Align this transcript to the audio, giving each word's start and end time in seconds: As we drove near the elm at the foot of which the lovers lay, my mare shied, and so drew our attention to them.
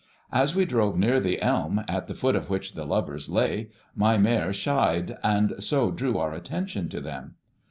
As 0.31 0.55
we 0.55 0.65
drove 0.65 0.97
near 0.97 1.19
the 1.19 1.39
elm 1.43 1.83
at 1.87 2.07
the 2.07 2.15
foot 2.15 2.35
of 2.35 2.49
which 2.49 2.73
the 2.73 2.85
lovers 2.85 3.29
lay, 3.29 3.69
my 3.95 4.17
mare 4.17 4.51
shied, 4.51 5.15
and 5.23 5.53
so 5.59 5.91
drew 5.91 6.17
our 6.17 6.33
attention 6.33 6.89
to 6.89 6.99
them. 6.99 7.35